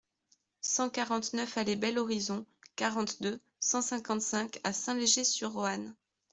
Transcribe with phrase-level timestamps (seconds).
[0.63, 5.95] cent quarante-neuf allée Bel Horizon, quarante-deux, cent cinquante-cinq à Saint-Léger-sur-Roanne